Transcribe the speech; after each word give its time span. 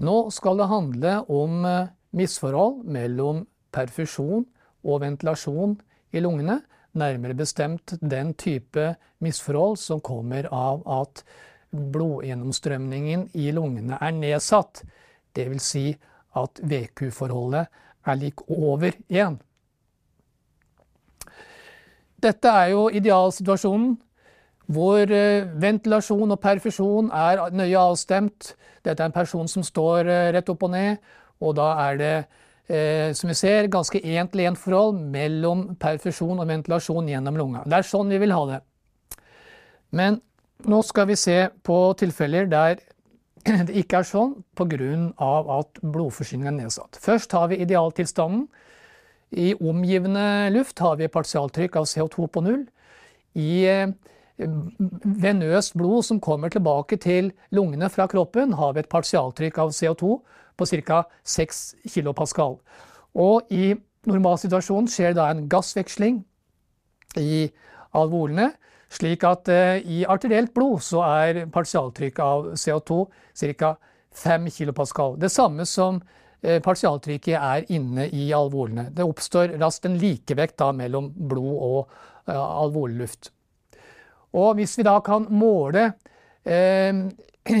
Nå 0.00 0.30
skal 0.32 0.56
det 0.60 0.70
handle 0.70 1.14
om 1.28 1.64
eh, 1.68 1.90
misforhold 2.16 2.84
mellom 2.88 3.44
perfusjon 3.74 4.46
og 4.84 5.02
ventilasjon 5.02 5.76
i 6.16 6.22
lungene. 6.24 6.60
Nærmere 6.96 7.36
bestemt 7.38 7.94
den 8.00 8.32
type 8.34 8.94
misforhold 9.22 9.76
som 9.78 10.00
kommer 10.02 10.48
av 10.50 10.80
at 10.90 11.22
blodgjennomstrømningen 11.70 13.28
i 13.38 13.50
lungene 13.54 14.00
er 14.00 14.16
nedsatt. 14.16 14.82
Dvs. 15.36 15.68
Si 15.68 15.84
at 16.40 16.62
VQ-forholdet 16.64 17.68
er 18.08 18.18
lik 18.18 18.42
over 18.50 18.96
1. 19.06 19.38
Dette 22.20 22.52
er 22.62 22.72
jo 22.72 22.88
idealsituasjonen 22.88 23.94
hvor 24.70 25.10
eh, 25.10 25.48
ventilasjon 25.62 26.34
og 26.34 26.40
perfusjon 26.42 27.10
er 27.14 27.42
nøye 27.56 27.78
avstemt. 27.80 28.54
Dette 28.84 29.02
er 29.02 29.10
en 29.10 29.16
person 29.16 29.48
som 29.50 29.64
står 29.66 30.06
eh, 30.06 30.28
rett 30.36 30.52
opp 30.52 30.66
og 30.66 30.72
ned, 30.74 31.00
og 31.42 31.56
da 31.58 31.70
er 31.88 32.00
det 32.00 32.14
eh, 32.70 33.10
som 33.16 33.32
vi 33.32 33.38
ser, 33.38 33.70
ganske 33.72 33.98
én-til-én-forhold 33.98 35.00
mellom 35.10 35.64
perfusjon 35.80 36.38
og 36.38 36.48
ventilasjon 36.50 37.10
gjennom 37.10 37.40
lunga. 37.40 37.64
Det 37.66 37.80
er 37.80 37.88
sånn 37.88 38.12
vi 38.12 38.20
vil 38.22 38.36
ha 38.36 38.44
det. 38.52 38.60
Men 39.96 40.20
nå 40.70 40.80
skal 40.86 41.08
vi 41.10 41.18
se 41.18 41.38
på 41.66 41.78
tilfeller 41.98 42.46
der 42.50 42.78
det 43.66 43.74
ikke 43.80 44.02
er 44.02 44.06
sånn 44.06 44.34
pga. 44.54 44.76
at 45.56 45.80
blodforsyningen 45.80 46.52
er 46.52 46.58
nedsatt. 46.66 46.98
Først 47.00 47.32
har 47.32 47.48
vi 47.50 47.62
idealtilstanden. 47.64 48.46
I 49.30 49.54
omgivende 49.54 50.50
luft 50.50 50.78
har 50.82 50.96
vi 50.98 51.08
partialtrykk 51.08 51.76
av 51.76 51.84
CO2 51.86 52.26
på 52.26 52.42
null. 52.42 52.64
I 53.38 53.86
venøst 54.40 55.76
blod 55.78 56.04
som 56.06 56.20
kommer 56.20 56.52
tilbake 56.52 56.96
til 57.00 57.32
lungene 57.54 57.90
fra 57.92 58.06
kroppen, 58.10 58.54
har 58.56 58.74
vi 58.74 58.84
et 58.84 58.90
partialtrykk 58.92 59.58
av 59.64 59.74
CO2 59.76 60.16
på 60.56 60.68
ca. 60.86 61.02
6 61.24 61.62
kPa. 61.86 62.48
Og 63.20 63.52
i 63.52 63.74
normalsituasjonen 64.08 64.88
skjer 64.88 65.14
da 65.18 65.30
en 65.30 65.46
gassveksling 65.50 66.22
i 67.20 67.48
alvolene 67.96 68.52
slik 68.90 69.24
at 69.26 69.50
eh, 69.50 69.80
i 69.86 70.02
arterielt 70.08 70.52
blod 70.54 70.82
så 70.82 71.04
er 71.06 71.44
partialtrykk 71.52 72.22
av 72.24 72.48
CO2 72.58 73.04
ca. 73.58 73.74
5 74.20 74.48
kPa. 74.50 75.06
Det 75.22 75.30
samme 75.30 75.66
som 75.68 76.00
eh, 76.42 76.58
partialtrykket 76.62 77.36
er 77.38 77.68
inne 77.70 78.08
i 78.10 78.30
alvolene. 78.34 78.88
Det 78.90 79.06
oppstår 79.06 79.54
raskt 79.62 79.86
en 79.86 79.98
likevekt 80.00 80.58
da 80.58 80.72
mellom 80.74 81.12
blod 81.14 81.52
og 81.54 81.78
uh, 82.26 82.34
alvoleluft. 82.34 83.30
Og 84.36 84.54
hvis 84.58 84.78
vi 84.78 84.86
da 84.86 84.98
kan 85.04 85.26
måle 85.30 85.92
eh, 86.44 86.94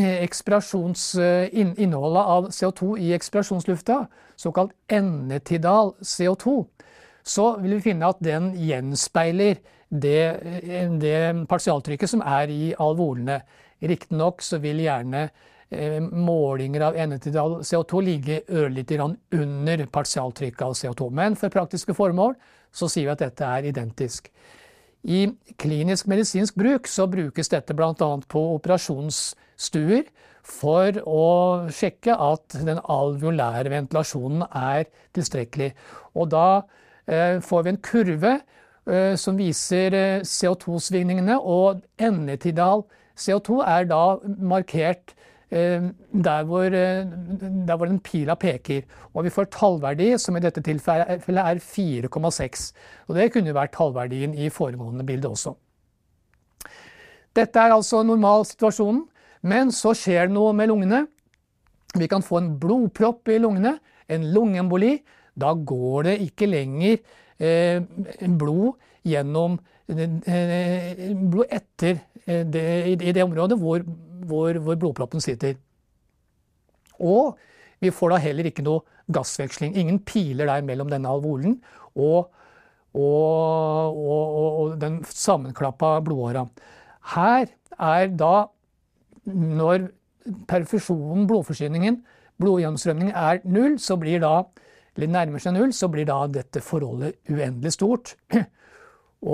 innholdet 1.82 2.24
av 2.36 2.50
CO2 2.54 2.98
i 3.00 3.12
ekspirasjonslufta, 3.16 4.04
såkalt 4.36 4.72
endetidal 4.88 5.94
CO2, 6.00 6.64
så 7.22 7.56
vil 7.60 7.76
vi 7.78 7.84
finne 7.90 8.08
at 8.08 8.20
den 8.24 8.52
gjenspeiler 8.56 9.60
det, 9.90 10.40
det 11.02 11.46
partialtrykket 11.50 12.10
som 12.10 12.22
er 12.22 12.52
i 12.52 12.74
alvolene. 12.78 13.40
Riktignok 13.80 14.42
så 14.44 14.60
vil 14.62 14.82
gjerne 14.84 15.24
eh, 15.26 15.98
målinger 16.00 16.86
av 16.90 16.96
endetidal 17.00 17.60
CO2 17.66 18.02
ligge 18.06 18.40
ørlite 18.48 18.96
grann 18.98 19.16
under 19.34 19.86
partialtrykket 19.86 20.66
av 20.66 20.76
CO2. 20.78 21.10
Men 21.10 21.36
for 21.40 21.52
praktiske 21.52 21.96
formål 21.96 22.36
så 22.70 22.88
sier 22.88 23.08
vi 23.08 23.14
at 23.16 23.24
dette 23.24 23.44
er 23.46 23.70
identisk. 23.72 24.30
I 25.02 25.28
klinisk 25.60 26.10
medisinsk 26.10 26.58
bruk 26.60 26.88
så 26.90 27.06
brukes 27.08 27.48
dette 27.52 27.76
bl.a. 27.76 27.92
på 28.28 28.42
operasjonsstuer 28.56 30.10
for 30.44 30.96
å 31.08 31.24
sjekke 31.72 32.16
at 32.16 32.56
den 32.66 32.80
alveolære 32.80 33.72
ventilasjonen 33.72 34.44
er 34.50 34.88
tilstrekkelig. 35.16 35.72
Og 36.16 36.30
da 36.32 36.46
eh, 37.06 37.40
får 37.44 37.66
vi 37.66 37.72
en 37.74 37.84
kurve 37.84 38.34
Eh, 38.90 39.14
som 39.20 39.36
viser 39.38 39.94
eh, 39.94 40.22
CO2-svingningene, 40.24 41.36
og 41.36 41.82
endetidal 42.00 42.86
CO2 43.18 43.60
er 43.68 43.84
da 43.90 44.16
markert 44.40 45.12
der 45.50 46.44
hvor, 46.46 46.70
der 46.70 47.76
hvor 47.76 47.86
den 47.86 48.00
pila 48.00 48.36
peker. 48.38 48.82
Og 49.14 49.24
vi 49.26 49.32
får 49.34 49.48
tallverdi, 49.50 50.12
som 50.18 50.36
i 50.36 50.42
dette 50.44 50.62
tilfellet 50.62 51.40
er 51.42 51.62
4,6. 51.62 52.66
Og 53.08 53.16
det 53.18 53.32
kunne 53.34 53.54
vært 53.56 53.74
tallverdien 53.74 54.34
i 54.34 54.48
foregående 54.48 55.06
bilde 55.06 55.28
også. 55.28 55.56
Dette 57.36 57.58
er 57.58 57.74
altså 57.74 58.02
normalsituasjonen, 58.06 59.04
men 59.42 59.72
så 59.74 59.94
skjer 59.96 60.28
det 60.28 60.36
noe 60.36 60.52
med 60.54 60.70
lungene. 60.70 61.04
Vi 61.98 62.06
kan 62.06 62.22
få 62.22 62.38
en 62.38 62.52
blodpropp 62.60 63.30
i 63.30 63.40
lungene, 63.42 63.78
en 64.10 64.30
lungeemboli. 64.34 65.00
Da 65.34 65.54
går 65.54 66.10
det 66.10 66.20
ikke 66.28 66.46
lenger 66.50 66.98
Eh, 67.40 67.80
blod 68.36 68.76
gjennom 69.08 69.54
eh, 69.56 69.60
blod 69.90 71.46
etter 71.50 71.98
eh, 72.26 72.44
det, 72.46 72.64
i 72.92 73.12
det 73.12 73.24
området 73.24 73.58
hvor, 73.58 73.84
hvor, 74.28 74.58
hvor, 74.58 74.78
blodproppen 74.78 75.20
sitter. 75.20 75.56
Og 77.00 77.38
vi 77.80 77.90
får 77.90 78.12
da 78.12 78.20
heller 78.22 78.50
ikke 78.50 78.64
noe 78.66 78.84
gassveksling. 79.10 79.74
Ingen 79.76 80.02
piler 80.06 80.46
der 80.50 80.66
mellom 80.66 80.90
denne 80.92 81.08
alvolen 81.08 81.58
og, 81.96 82.30
og, 82.94 83.96
og, 83.96 84.60
og 84.60 84.76
den 84.80 85.00
sammenklappa 85.08 85.98
blodåra. 86.04 86.46
Her 87.14 87.48
er 87.80 88.12
da, 88.12 88.46
når 89.24 89.88
perfusjonen, 90.48 91.26
blodforsyningen, 91.26 92.02
blodgjennomstrømningen 92.40 93.16
er 93.16 93.40
null, 93.48 93.78
så 93.80 93.96
blir 94.00 94.20
da 94.22 94.42
eller 94.96 95.12
nærmer 95.14 95.42
seg 95.42 95.54
null, 95.54 95.72
så 95.72 95.88
blir 95.88 96.04
da 96.08 96.24
dette 96.28 96.60
forholdet 96.64 97.30
uendelig 97.30 97.72
stort. 97.76 98.14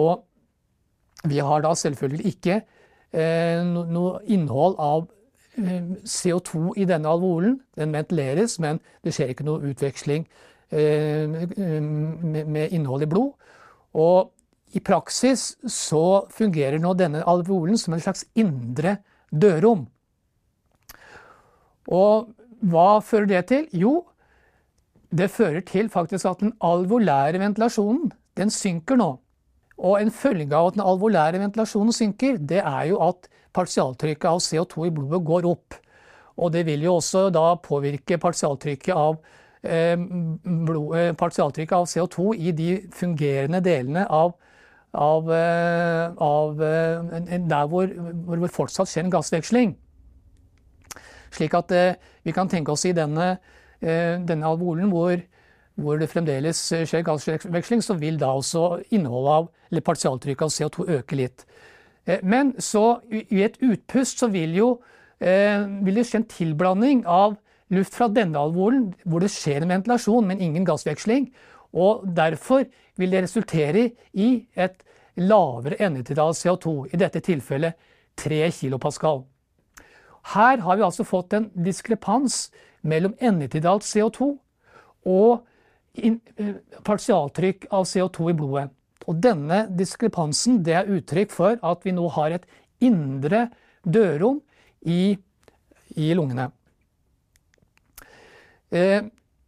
Og 0.03 0.23
vi 1.31 1.43
har 1.45 1.63
da 1.65 1.75
selvfølgelig 1.77 2.33
ikke 2.33 2.61
eh, 3.13 3.63
noe 3.67 4.21
innhold 4.33 4.77
av 4.83 5.07
eh, 5.59 5.93
CO2 6.05 6.77
i 6.77 6.87
denne 6.89 7.11
alvolen. 7.11 7.59
Den 7.79 7.95
ventileres, 7.97 8.59
men 8.63 8.81
det 9.05 9.15
skjer 9.17 9.33
ikke 9.33 9.47
noe 9.49 9.73
utveksling 9.73 10.27
eh, 10.71 11.27
med, 11.27 12.69
innhold 12.71 13.07
i 13.07 13.11
blod. 13.11 13.35
Og 13.97 14.33
i 14.77 14.83
praksis 14.85 15.55
så 15.71 16.27
fungerer 16.35 16.81
nå 16.83 16.93
denne 16.99 17.25
alvolen 17.29 17.79
som 17.81 17.95
en 17.97 18.03
slags 18.03 18.27
indre 18.37 18.99
dørom. 19.31 19.87
Og 21.87 22.33
hva 22.67 22.99
fører 23.05 23.31
det 23.31 23.43
til? 23.53 23.67
Jo, 23.73 23.95
det 25.17 25.31
fører 25.31 25.63
til 25.67 25.89
faktisk 25.93 26.27
at 26.29 26.43
den 26.43 26.53
alvolære 26.65 27.41
ventilasjonen 27.41 28.11
den 28.37 28.51
synker 28.53 28.99
nå. 29.01 29.15
Og 29.77 29.99
en 30.01 30.13
følge 30.13 30.49
av 30.57 30.71
at 30.71 30.77
den 30.77 30.85
alvolære 30.87 31.41
ventilasjonen 31.43 31.93
synker, 31.93 32.39
det 32.41 32.63
er 32.63 32.87
jo 32.91 33.01
at 33.05 33.29
partialtrykket 33.57 34.29
av 34.31 34.41
CO2 34.45 34.87
i 34.89 34.95
blodet 34.95 35.21
går 35.25 35.49
opp. 35.49 35.77
Og 36.37 36.53
det 36.53 36.65
vil 36.69 36.85
jo 36.85 36.97
også 36.99 37.29
da 37.33 37.55
påvirke 37.61 38.19
partialtrykket 38.21 38.95
av, 38.97 39.19
eh, 39.63 39.97
blod, 39.97 40.97
eh, 40.97 41.13
partialtrykket 41.13 41.77
av 41.77 41.87
CO2 41.87 42.35
i 42.37 42.53
de 42.53 42.71
fungerende 42.93 43.61
delene 43.61 44.07
av, 44.09 44.35
av, 44.95 45.31
eh, 45.31 46.13
av 46.19 46.63
eh, 46.63 47.39
der 47.49 47.67
hvor, 47.67 47.87
hvor 48.25 48.37
det 48.37 48.53
fortsatt 48.53 48.89
skjer 48.89 49.05
en 49.05 49.11
gassveksling. 49.11 49.77
Slik 51.31 51.55
at 51.55 51.73
eh, 51.73 51.95
vi 52.25 52.33
kan 52.33 52.49
tenke 52.49 52.73
oss 52.73 52.85
i 52.85 52.93
denne 52.93 53.39
Eh, 53.85 54.17
denne 54.25 54.49
alvolen 54.49 54.89
hvor, 54.89 55.19
hvor, 55.77 55.99
det 56.01 56.09
fremdeles 56.11 56.59
skjer 56.89 57.05
gassveksling, 57.05 57.83
så 57.85 57.97
vil 58.01 58.19
da 58.21 58.33
også 58.33 58.83
innholdet 58.97 59.33
av, 59.33 59.49
eller 59.71 59.85
partialtrykket 59.85 60.47
av 60.47 60.55
CO2 60.55 60.87
øke 60.99 61.19
litt. 61.19 61.45
Eh, 62.07 62.23
men 62.23 62.55
så 62.63 63.01
i 63.11 63.43
et 63.45 63.59
utpust 63.65 64.23
så 64.23 64.31
vil, 64.33 64.55
jo, 64.57 64.71
eh, 65.21 65.67
vil 65.85 66.01
det 66.01 66.07
skje 66.09 66.23
en 66.23 66.31
tilblanding 66.31 67.05
av 67.07 67.37
luft 67.75 67.95
fra 67.99 68.09
denne 68.09 68.39
alvoren, 68.39 68.93
hvor 69.05 69.21
det 69.21 69.33
skjer 69.35 69.63
en 69.63 69.75
ventilasjon, 69.75 70.27
men 70.27 70.41
ingen 70.41 70.65
gassveksling. 70.65 71.33
Og 71.75 72.07
derfor 72.17 72.65
vil 72.97 73.11
det 73.13 73.25
resultere 73.27 73.91
i 74.15 74.47
et 74.57 74.83
lavere 75.17 75.81
endetidal 75.83 76.33
CO2, 76.37 76.87
i 76.93 77.01
dette 77.01 77.21
tilfellet 77.21 77.75
3 78.17 78.51
kilopascal. 78.51 79.25
Her 80.35 80.63
har 80.63 80.77
vi 80.77 80.83
altså 80.83 81.05
fått 81.05 81.35
en 81.37 81.51
diskrepans 81.55 82.51
mellom 82.83 83.15
endetidalt 83.21 83.85
CO2 83.87 84.33
og 85.07 85.33
eh, 85.37 85.53
partialtrykk 86.87 87.69
av 87.75 87.87
CO2 87.89 88.31
i 88.33 88.37
blodet. 88.37 88.67
Og 89.07 89.21
denne 89.23 89.67
diskrepansen 89.79 90.61
det 90.67 90.75
er 90.75 90.91
uttrykk 90.91 91.33
for 91.35 91.61
at 91.63 91.85
vi 91.87 91.95
nå 91.95 92.09
har 92.17 92.35
et 92.35 92.47
indre 92.83 93.47
dørom 93.87 94.41
i, 94.83 95.17
i 95.97 96.09
lungene. 96.19 96.51
Eh, 98.75 99.07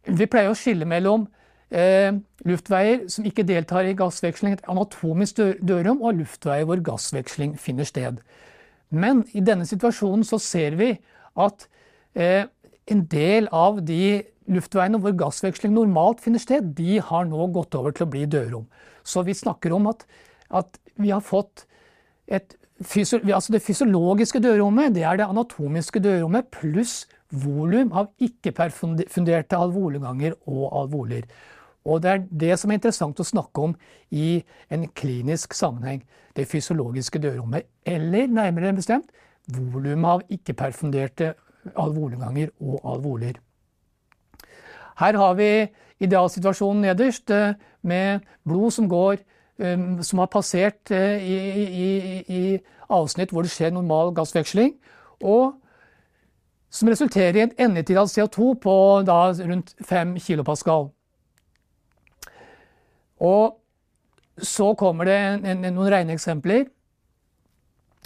vi 0.09 0.27
pleier 0.31 0.53
å 0.53 0.57
skille 0.57 0.87
mellom 0.87 1.27
eh, 1.69 2.15
luftveier 2.47 3.07
som 3.11 3.27
ikke 3.27 3.45
deltar 3.47 3.87
i 3.87 3.95
gassveksling, 3.97 4.55
et 4.55 4.69
anatomisk 4.71 5.41
dørom, 5.59 5.99
og 6.01 6.21
luftveier 6.21 6.67
hvor 6.69 6.81
gassveksling 6.85 7.57
finner 7.59 7.87
sted. 7.87 8.21
Men 8.89 9.25
i 9.37 9.43
denne 9.45 9.67
situasjonen 9.69 10.23
så 10.25 10.39
ser 10.41 10.79
vi 10.79 10.93
at 11.39 11.67
eh, 12.15 12.47
en 12.89 13.03
del 13.11 13.49
av 13.53 13.83
de 13.85 14.23
luftveiene 14.49 14.99
hvor 15.01 15.15
gassveksling 15.17 15.73
normalt 15.75 16.23
finner 16.23 16.41
sted, 16.41 16.73
de 16.77 16.99
har 17.03 17.27
nå 17.29 17.49
gått 17.55 17.75
over 17.77 17.95
til 17.95 18.07
å 18.07 18.11
bli 18.11 18.25
dødrom. 18.29 18.65
Så 19.03 19.23
vi 19.27 19.37
snakker 19.37 19.73
om 19.75 19.89
at, 19.91 20.05
at 20.49 20.79
vi 20.99 21.13
har 21.13 21.23
fått 21.25 21.65
et 22.29 22.55
altså 22.79 23.51
Det 23.51 23.59
fysiologiske 23.59 24.39
dødrommet 24.39 24.93
det 24.95 25.03
er 25.03 25.17
det 25.19 25.25
anatomiske 25.27 25.99
dødrommet 25.99 26.47
pluss 26.47 27.09
volum 27.29 27.91
av 27.91 28.07
ikke-perfunderte 28.23 29.57
alvoleganger 29.57 30.37
og 30.47 30.69
alvoler. 30.79 31.25
Og 31.83 32.01
Det 32.01 32.11
er 32.11 32.23
det 32.31 32.59
som 32.59 32.71
er 32.71 32.79
interessant 32.79 33.19
å 33.19 33.27
snakke 33.27 33.61
om 33.61 33.75
i 34.11 34.43
en 34.69 34.87
klinisk 34.87 35.53
sammenheng. 35.53 36.05
Det 36.35 36.47
fysiologiske 36.47 37.19
dødrommet, 37.19 37.65
eller 37.85 38.27
nærmere 38.27 38.75
bestemt 38.75 39.11
volumet 39.49 40.09
av 40.09 40.21
ikke-perfunderte 40.29 41.33
alvoleganger 41.75 42.51
og 42.61 42.79
alvoler. 42.85 43.35
Her 44.99 45.17
har 45.17 45.33
vi 45.39 45.67
idealsituasjonen 45.99 46.81
nederst, 46.81 47.29
eh, 47.31 47.53
med 47.81 48.19
blod 48.47 48.71
som 48.71 48.89
går 48.89 49.17
eh, 49.59 50.01
som 50.01 50.19
har 50.19 50.27
passert 50.27 50.91
eh, 50.91 51.23
i, 51.23 51.37
i, 51.63 52.23
i, 52.27 52.59
avsnitt 52.89 53.31
hvor 53.31 53.45
det 53.45 53.51
skjer 53.53 53.69
normal 53.71 54.13
gassveksling, 54.17 54.73
og 55.21 55.53
som 56.69 56.89
resulterer 56.89 57.37
i 57.37 57.43
en 57.43 57.53
endetid 57.57 57.97
av 57.97 58.09
CO2 58.09 58.53
på 58.61 58.75
da, 59.05 59.19
rundt 59.33 59.75
5 59.85 60.17
kilopascal. 60.19 60.89
Og 63.19 63.55
så 64.41 64.73
kommer 64.79 65.05
det 65.05 65.17
en, 65.17 65.45
en, 65.45 65.73
noen 65.73 65.91
regneeksempler. 65.91 66.65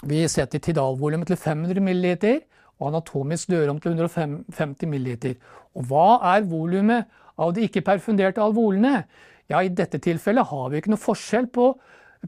Vi 0.04 0.24
setter 0.28 0.60
tidalvolumet 0.60 1.30
til 1.32 1.40
500 1.40 1.80
ml 1.80 2.42
og 2.80 2.90
anatomisk 2.90 3.52
dørom 3.54 3.80
til 3.82 3.94
150 3.96 4.88
ml. 4.90 5.36
Og 5.78 5.88
hva 5.90 6.08
er 6.34 6.48
volumet 6.50 7.10
av 7.40 7.54
de 7.56 7.68
ikke-perfunderte 7.68 8.44
alvolene? 8.44 9.04
Ja, 9.52 9.62
I 9.62 9.72
dette 9.74 10.00
tilfellet 10.02 10.50
har 10.50 10.70
vi 10.72 10.80
ikke 10.80 10.94
noe 10.94 11.02
forskjell 11.02 11.50
på, 11.54 11.74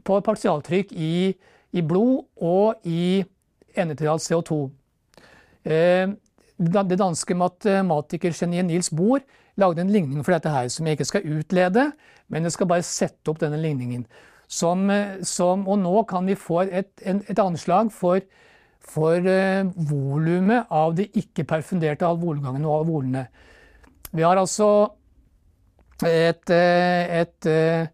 på 0.04 0.20
partialtrykk 0.24 0.92
i, 0.92 1.32
i, 1.72 1.82
blod 1.82 2.26
og 2.44 2.86
i 2.88 3.24
endetidal 3.76 4.20
CO2. 4.22 4.60
Eh, 5.66 6.06
det 6.56 7.00
danske 7.00 7.36
matematikergeniet 7.36 8.68
Niels 8.68 8.92
Bohr 8.94 9.20
lagde 9.60 9.82
en 9.82 9.92
ligning 9.92 10.24
for 10.24 10.36
dette 10.36 10.52
her, 10.52 10.68
som 10.72 10.86
jeg 10.86 10.96
ikke 10.96 11.08
skal 11.08 11.28
utlede, 11.38 11.90
men 12.28 12.44
jeg 12.44 12.54
skal 12.56 12.68
bare 12.70 12.84
sette 12.86 13.30
opp 13.32 13.40
denne 13.40 13.60
ligningen. 13.60 14.06
Som, 14.48 14.86
som, 15.26 15.64
og 15.66 15.80
nå 15.82 16.02
kan 16.08 16.28
vi 16.28 16.36
få 16.38 16.62
et, 16.68 16.92
et 17.02 17.40
anslag 17.42 17.90
for, 17.92 18.20
for 18.86 19.26
eh, 19.26 19.66
volumet 19.88 20.70
av 20.70 20.94
de 20.98 21.08
ikke-perfunderte 21.20 22.06
alvolgangene 22.06 22.68
og 22.68 22.82
alvolene. 22.82 23.26
Vi 24.14 24.24
har 24.24 24.38
altså 24.38 24.68
et, 26.04 26.50
eh, 26.50 27.20
et, 27.22 27.46
et, 27.46 27.90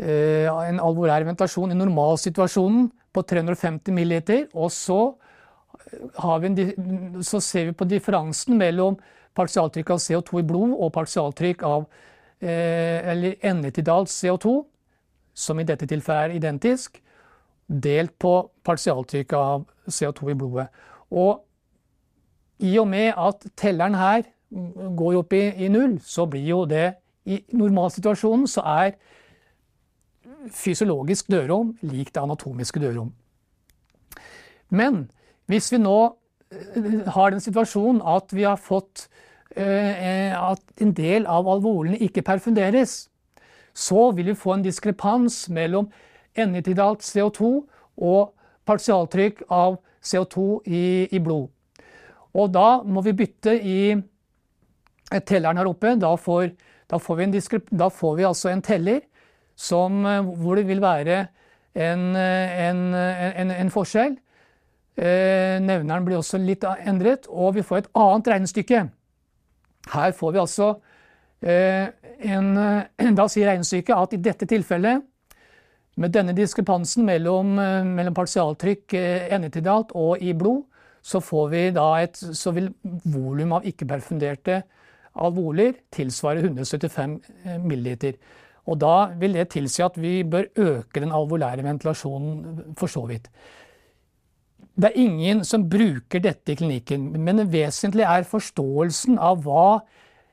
eh, 0.00 0.48
en 0.48 0.80
alvorær 0.80 1.26
ventasjon 1.28 1.72
i 1.72 1.78
normalsituasjonen 1.78 2.88
på 3.12 3.24
350 3.26 3.92
ml, 3.92 4.14
og 4.54 4.70
så 4.72 5.00
en, 6.46 6.56
så 7.22 7.40
ser 7.42 7.70
vi 7.70 7.72
på 7.74 7.88
differansen 7.88 8.56
mellom 8.58 8.96
partialtrykk 9.34 9.90
av 9.94 10.02
CO2 10.02 10.40
i 10.40 10.46
blod 10.46 10.74
og 10.76 10.92
partialtrykk 10.94 11.62
av 11.66 11.86
eh, 12.40 13.10
eller 13.12 13.38
endetidalt 13.42 14.10
CO2, 14.12 14.60
som 15.34 15.60
i 15.60 15.66
dette 15.66 15.86
tilfellet 15.90 16.30
er 16.30 16.38
identisk, 16.38 17.00
delt 17.70 18.16
på 18.18 18.34
partialtrykket 18.66 19.38
av 19.38 19.64
CO2 19.86 20.32
i 20.32 20.38
blodet. 20.38 20.66
Og 21.10 21.44
i 22.60 22.74
og 22.78 22.88
med 22.90 23.14
at 23.16 23.46
telleren 23.58 23.96
her 23.96 24.26
går 24.96 25.20
opp 25.20 25.32
i, 25.36 25.44
i 25.64 25.70
null, 25.70 26.00
så 26.02 26.26
blir 26.26 26.48
jo 26.48 26.64
det 26.68 26.92
I 27.30 27.36
normalsituasjonen 27.54 28.48
så 28.48 28.62
er 28.66 28.94
fysiologisk 30.56 31.28
dørom 31.30 31.74
lik 31.84 32.14
det 32.14 32.22
anatomiske 32.22 32.80
dørom. 32.80 33.12
Men 34.70 35.04
hvis 35.50 35.68
vi 35.72 35.80
nå 35.82 35.98
eh, 36.50 37.08
har 37.12 37.34
den 37.34 37.42
situasjonen 37.44 38.00
at 38.06 38.32
vi 38.32 38.46
har 38.48 38.56
fått 38.56 39.06
eh, 39.52 40.32
at 40.32 40.62
en 40.80 40.94
del 40.96 41.28
av 41.28 41.48
alvorlene 41.50 42.00
ikke 42.00 42.24
perfunderes, 42.26 43.10
så 43.74 44.10
vil 44.16 44.32
vi 44.32 44.38
få 44.38 44.56
en 44.56 44.64
diskrepans 44.64 45.44
mellom 45.52 45.90
endetidalt 46.36 47.02
CO2 47.06 47.50
og 48.00 48.32
partialtrykk 48.68 49.44
av 49.50 49.80
CO2 50.02 50.46
i, 50.66 50.84
i, 51.10 51.18
blod. 51.18 51.48
Og 52.34 52.52
da 52.54 52.80
må 52.86 53.02
vi 53.04 53.16
bytte 53.18 53.56
i 53.58 53.80
telleren 55.26 55.58
her 55.58 55.68
oppe. 55.68 55.96
Da 55.98 56.14
får, 56.16 56.52
da 56.90 56.98
får, 57.02 57.20
vi, 57.20 57.60
da 57.70 57.90
får 57.90 58.16
vi, 58.16 58.26
altså 58.28 58.52
en 58.52 58.62
teller 58.62 59.02
som, 59.58 60.04
eh, 60.06 60.32
hvor 60.40 60.56
det 60.56 60.68
vil 60.68 60.82
være 60.82 61.26
en, 61.74 62.16
en, 62.16 62.82
en, 62.94 63.50
en 63.54 63.70
forskjell 63.70 64.16
Eh, 65.00 65.56
nevneren 65.64 66.04
blir 66.04 66.18
også 66.18 66.38
litt 66.42 66.64
endret, 66.66 67.28
og 67.30 67.54
vi 67.56 67.64
får 67.64 67.84
et 67.84 67.90
annet 67.96 68.30
regnestykke. 68.34 68.80
Her 69.94 70.10
får 70.12 70.34
vi 70.34 70.40
altså 70.42 70.66
eh, 71.40 71.86
en 72.28 72.50
eh, 72.60 73.12
Da 73.18 73.24
sier 73.32 73.48
regnestykket 73.48 73.94
at 73.96 74.16
i 74.16 74.20
dette 74.20 74.48
tilfellet, 74.50 75.06
med 76.00 76.14
denne 76.14 76.32
diskrepansen 76.36 77.04
mellom, 77.04 77.54
mellom 77.92 78.16
partialtrykk 78.16 78.94
endetidalt 79.36 79.92
og 79.98 80.22
i 80.24 80.32
blod, 80.32 80.62
så, 81.04 81.20
et, 82.00 82.16
så 82.16 82.52
vil 82.56 82.70
volum 83.04 83.52
av 83.56 83.66
ikke-perfunderte 83.68 84.62
alvoler 85.20 85.74
tilsvare 85.92 86.40
175 86.44 87.16
milliliter. 87.64 88.16
Og 88.68 88.78
da 88.80 89.10
vil 89.18 89.34
det 89.38 89.48
tilsi 89.54 89.82
at 89.84 89.96
vi 90.00 90.20
bør 90.28 90.50
øke 90.56 91.00
den 91.02 91.12
alvolære 91.12 91.64
ventilasjonen 91.64 92.74
for 92.78 92.90
så 92.90 93.06
vidt. 93.08 93.30
Det 94.80 94.90
er 94.90 95.00
ingen 95.02 95.44
som 95.44 95.68
bruker 95.68 96.22
dette 96.22 96.52
i 96.52 96.56
klinikken, 96.56 97.10
men 97.18 97.40
det 97.40 97.50
vesentlige 97.52 98.08
er 98.08 98.28
forståelsen 98.28 99.18
av 99.18 99.42
hva 99.44 99.80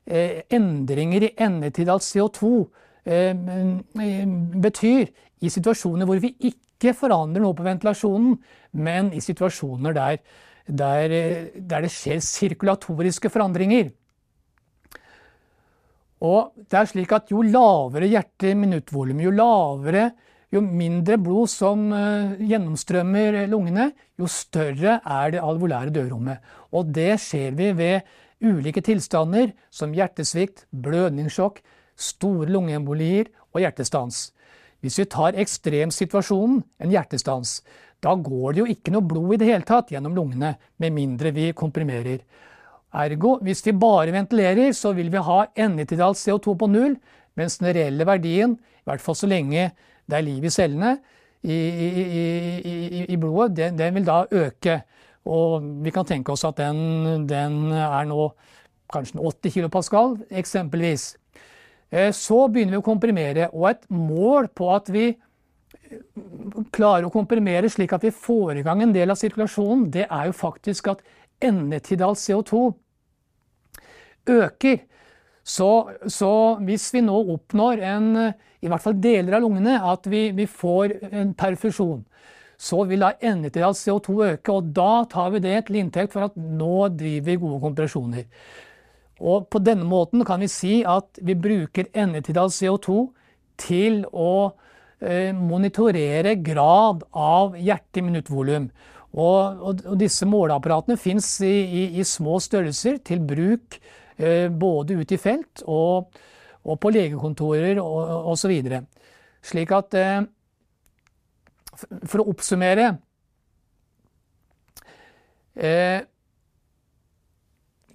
eh, 0.06 0.44
endringer 0.54 1.26
i 1.28 1.34
endetidalt 1.44 2.06
CO2 2.06 2.52
eh, 2.52 2.62
eh, 2.62 2.68
betyr 3.08 5.08
i 5.40 5.52
situasjoner 5.54 6.10
hvor 6.10 6.20
vi 6.20 6.34
ikke 6.50 6.92
forandrer 6.98 7.44
noe 7.44 7.56
på 7.56 7.66
ventilasjonen, 7.66 8.36
men 8.78 9.14
i 9.16 9.22
situasjoner 9.24 9.96
der, 9.96 10.20
der, 10.68 11.16
der 11.56 11.86
det 11.86 11.94
skjer 11.94 12.20
sirkulatoriske 12.24 13.32
forandringer. 13.32 13.94
Og 16.28 16.52
det 16.58 16.80
er 16.80 16.90
slik 16.90 17.12
at 17.14 17.32
Jo 17.32 17.44
lavere 17.46 18.10
hjerte-minuttvolum, 18.10 19.22
jo 19.22 19.36
lavere 19.38 20.10
jo 20.54 20.62
mindre 20.64 21.18
blod 21.20 21.50
som 21.52 21.90
eh, 21.92 22.38
gjennomstrømmer 22.48 23.44
lungene, 23.52 23.90
jo 24.20 24.30
større 24.32 25.02
er 25.04 25.34
det 25.36 25.44
alvolære 25.44 25.92
dødrommet. 25.96 26.40
Og 26.72 26.94
det 26.96 27.18
ser 27.20 27.56
vi 27.58 27.74
ved 27.76 28.08
ulike 28.44 28.84
tilstander 28.86 29.52
som 29.74 29.96
hjertesvikt, 29.96 30.66
blødningssjokk, 30.72 31.60
store 31.98 32.48
lungeembolier 32.52 33.32
og 33.54 33.62
hjertestans. 33.64 34.28
Hvis 34.82 35.00
vi 35.02 35.08
tar 35.10 35.38
ekstremsituasjonen, 35.42 36.62
en 36.80 36.94
hjertestans, 36.94 37.62
da 38.04 38.14
går 38.14 38.54
det 38.54 38.62
jo 38.62 38.68
ikke 38.70 38.94
noe 38.94 39.06
blod 39.10 39.34
i 39.34 39.40
det 39.42 39.50
hele 39.50 39.66
tatt 39.66 39.90
gjennom 39.92 40.14
lungene, 40.16 40.54
med 40.78 40.94
mindre 40.94 41.34
vi 41.34 41.50
komprimerer. 41.58 42.22
Ergo, 42.98 43.38
hvis 43.44 43.66
vi 43.66 43.74
bare 43.76 44.14
ventilerer, 44.14 44.72
så 44.74 44.94
vil 44.96 45.10
vi 45.12 45.22
ha 45.22 45.40
endetidalt 45.58 46.20
CO2 46.22 46.54
på 46.62 46.70
null, 46.72 46.96
mens 47.38 47.58
den 47.60 47.74
reelle 47.76 48.06
verdien, 48.08 48.56
i 48.58 48.88
hvert 48.88 49.04
fall 49.04 49.18
så 49.18 49.30
lenge 49.30 49.72
det 50.08 50.16
er 50.16 50.26
liv 50.26 50.46
i 50.46 50.54
cellene 50.54 50.94
i, 51.44 51.54
i, 51.54 51.90
i, 52.64 53.02
i 53.14 53.18
blodet, 53.20 53.58
den, 53.58 53.78
den, 53.80 53.98
vil 53.98 54.08
da 54.08 54.22
øke. 54.32 54.80
Og 55.28 55.66
vi 55.84 55.92
kan 55.92 56.08
tenke 56.08 56.32
oss 56.32 56.46
at 56.48 56.60
den, 56.62 57.28
den 57.28 57.74
er 57.76 58.08
nå 58.08 58.30
kanskje 58.94 59.20
80 59.20 59.54
kilopascal, 59.58 60.16
eksempelvis. 60.32 61.16
Eh, 61.90 62.12
så 62.12 62.48
begynner 62.52 62.78
vi 62.78 62.82
å 62.82 62.86
komprimere, 62.86 63.48
og 63.54 63.70
et 63.72 63.88
mål 63.94 64.50
på 64.56 64.68
at 64.76 64.90
vi 64.92 65.06
eh, 65.14 66.02
klarer 66.76 67.08
å 67.08 67.14
komprimere 67.14 67.72
slik 67.72 67.96
at 67.96 68.04
vi 68.04 68.12
får 68.12 68.60
i 68.60 68.66
gang 68.66 68.84
en 68.84 68.96
del 68.96 69.14
av 69.14 69.20
sirkulasjonen, 69.20 69.88
det 69.94 70.08
er 70.10 70.28
jo 70.28 70.36
faktisk 70.36 70.92
at 70.92 71.06
endetidalt 71.44 72.20
CO2 72.20 72.66
øker. 74.28 74.84
Så, 75.48 75.70
så, 76.12 76.32
hvis 76.68 76.90
vi 76.92 77.06
nå 77.06 77.16
oppnår 77.38 77.80
en, 77.88 78.08
i 78.60 78.68
hvert 78.68 78.84
fall 78.84 78.98
deler 79.00 79.38
av 79.38 79.46
lungene, 79.46 79.78
at 79.80 80.10
vi, 80.12 80.26
vi 80.36 80.44
får 80.44 80.98
en 81.08 81.32
perfusjon, 81.40 82.02
så 82.60 82.82
vil 82.90 83.06
da 83.06 83.14
endetidal 83.24 83.78
CO2 83.78 84.16
øke, 84.34 84.52
og 84.52 84.74
da 84.76 85.06
tar 85.08 85.32
vi 85.36 85.44
det 85.46 85.56
til 85.68 85.80
inntekt 85.80 86.12
for 86.12 86.28
at 86.28 86.36
nå 86.36 86.90
driver 87.00 87.30
vi 87.30 87.40
gode 87.40 87.62
kompresjoner. 87.64 88.26
Og 89.18 89.48
på 89.50 89.62
denne 89.64 89.86
måten 89.88 90.24
kan 90.28 90.42
vi 90.44 90.50
si 90.52 90.74
at 90.86 91.18
vi 91.26 91.36
bruker 91.38 91.90
endetidal 91.98 92.52
CO2 92.54 92.98
til 93.58 94.04
å 94.14 94.54
eh, 95.02 95.34
monitorere 95.34 96.36
grad 96.46 97.04
av 97.18 97.58
hjerte-minuttvolum. 97.58 98.70
Og, 99.18 99.62
og, 99.64 99.82
og 99.88 99.98
disse 99.98 100.28
måleapparatene 100.30 101.00
fins 101.02 101.32
i, 101.42 101.54
i, 101.66 101.84
i, 101.98 102.06
små 102.06 102.38
størrelser 102.44 103.00
til 103.08 103.24
bruk 103.26 103.80
eh, 104.20 104.46
både 104.54 105.00
ute 105.00 105.18
i 105.18 105.22
felt 105.22 105.64
og, 105.66 106.20
og 106.68 106.80
på 106.84 106.92
legekontorer 106.94 107.82
osv. 107.82 108.54
Slik 109.48 109.74
at 109.74 109.98
eh, 109.98 110.20
For 112.06 112.22
å 112.22 112.28
oppsummere 112.34 112.92
eh, 115.58 116.06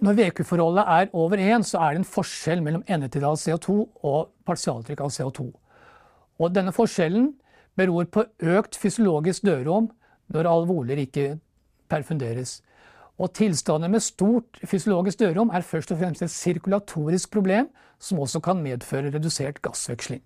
Når 0.03 0.17
VQ-forholdet 0.17 0.83
er 0.83 1.11
over 1.15 1.39
1, 1.39 1.63
så 1.63 1.79
er 1.79 1.93
det 1.93 2.01
en 2.01 2.07
forskjell 2.07 2.59
mellom 2.63 2.81
endetid 2.91 3.23
av 3.23 3.37
CO2 3.39 3.75
og 4.03 4.33
partialtrykk 4.43 5.03
av 5.05 5.13
CO2. 5.15 5.45
Og 6.43 6.51
denne 6.51 6.73
forskjellen 6.75 7.29
beror 7.79 8.09
på 8.11 8.25
økt 8.57 8.75
fysiologisk 8.75 9.45
dødrom 9.47 9.87
når 10.33 10.49
alvoler 10.49 10.99
ikke 11.05 11.37
perfunderes. 11.87 12.57
Og 13.15 13.31
tilstander 13.37 13.91
med 13.93 14.03
stort 14.03 14.59
fysiologisk 14.67 15.21
dødrom 15.21 15.53
er 15.55 15.63
først 15.63 15.95
og 15.95 16.01
fremst 16.01 16.25
et 16.25 16.35
sirkulatorisk 16.35 17.31
problem 17.31 17.71
som 18.01 18.19
også 18.19 18.43
kan 18.43 18.59
medføre 18.59 19.13
redusert 19.13 19.61
gassveksling. 19.63 20.23